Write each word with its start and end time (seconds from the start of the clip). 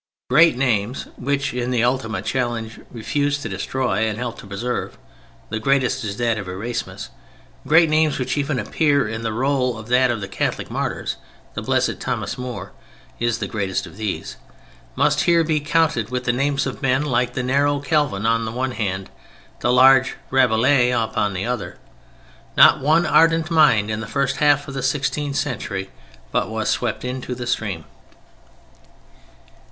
Great 0.31 0.57
names 0.57 1.03
which 1.15 1.53
in 1.53 1.69
the 1.69 1.83
ultimate 1.83 2.25
challenge 2.25 2.79
refused 2.89 3.43
to 3.43 3.47
destroy 3.49 4.07
and 4.09 4.17
helped 4.17 4.39
to 4.39 4.47
preserve—the 4.47 5.59
greatest 5.59 6.03
is 6.03 6.17
that 6.17 6.39
of 6.39 6.47
Erasmus; 6.47 7.09
great 7.67 7.87
names 7.87 8.17
which 8.17 8.35
even 8.35 8.57
appear 8.57 9.07
in 9.07 9.21
the 9.21 9.31
roll 9.31 9.77
of 9.77 9.89
that 9.89 10.09
of 10.09 10.19
the 10.19 10.27
Catholic 10.27 10.71
martyrs—the 10.71 11.61
blessed 11.61 11.99
Thomas 11.99 12.35
More 12.35 12.71
is 13.19 13.37
the 13.37 13.45
greatest 13.47 13.85
of 13.85 13.95
these—must 13.97 15.21
here 15.21 15.43
be 15.43 15.59
counted 15.59 16.09
with 16.09 16.23
the 16.23 16.33
names 16.33 16.65
of 16.65 16.81
men 16.81 17.05
like 17.05 17.35
the 17.35 17.43
narrow 17.43 17.79
Calvin 17.79 18.25
on 18.25 18.43
the 18.45 18.51
one 18.51 18.71
hand, 18.71 19.11
the 19.59 19.71
large 19.71 20.15
Rabelais 20.31 20.89
upon 20.89 21.33
the 21.35 21.45
other. 21.45 21.77
Not 22.57 22.79
one 22.81 23.05
ardent 23.05 23.51
mind 23.51 23.91
in 23.91 23.99
the 23.99 24.07
first 24.07 24.37
half 24.37 24.67
of 24.67 24.73
the 24.73 24.81
sixteenth 24.81 25.35
century 25.35 25.91
but 26.31 26.49
was 26.49 26.69
swept 26.71 27.05
into 27.05 27.35
the 27.35 27.45
stream. 27.45 27.85